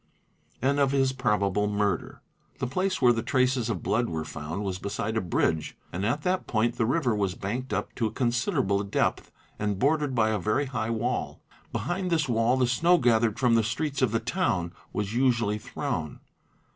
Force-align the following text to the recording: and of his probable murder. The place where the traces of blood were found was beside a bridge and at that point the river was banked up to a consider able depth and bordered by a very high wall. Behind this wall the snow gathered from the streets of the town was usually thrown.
and 0.63 0.79
of 0.79 0.91
his 0.91 1.13
probable 1.13 1.67
murder. 1.67 2.23
The 2.57 2.65
place 2.65 3.03
where 3.03 3.13
the 3.13 3.21
traces 3.21 3.69
of 3.69 3.83
blood 3.83 4.09
were 4.09 4.25
found 4.25 4.63
was 4.63 4.79
beside 4.79 5.15
a 5.15 5.21
bridge 5.21 5.77
and 5.93 6.03
at 6.03 6.23
that 6.23 6.47
point 6.47 6.75
the 6.77 6.87
river 6.87 7.13
was 7.15 7.35
banked 7.35 7.71
up 7.71 7.93
to 7.97 8.07
a 8.07 8.11
consider 8.11 8.61
able 8.63 8.81
depth 8.83 9.31
and 9.59 9.77
bordered 9.77 10.15
by 10.15 10.31
a 10.31 10.39
very 10.39 10.65
high 10.65 10.89
wall. 10.89 11.39
Behind 11.71 12.09
this 12.09 12.27
wall 12.27 12.57
the 12.57 12.65
snow 12.65 12.97
gathered 12.97 13.37
from 13.37 13.53
the 13.53 13.61
streets 13.63 14.01
of 14.01 14.11
the 14.11 14.19
town 14.19 14.73
was 14.91 15.13
usually 15.13 15.59
thrown. 15.59 16.19